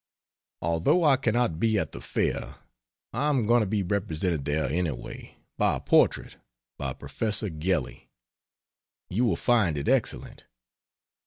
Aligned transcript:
Although 0.63 1.03
I 1.05 1.15
cannot 1.15 1.59
be 1.59 1.77
at 1.77 1.91
the 1.91 2.01
Fair, 2.01 2.55
I 3.13 3.29
am 3.29 3.45
going 3.45 3.59
to 3.59 3.67
be 3.67 3.83
represented 3.83 4.45
there 4.45 4.65
anyway, 4.65 5.37
by 5.59 5.75
a 5.77 5.79
portrait, 5.79 6.37
by 6.79 6.93
Professor 6.93 7.49
Gelli. 7.49 8.07
You 9.11 9.25
will 9.25 9.35
find 9.35 9.77
it 9.77 9.87
excellent. 9.87 10.45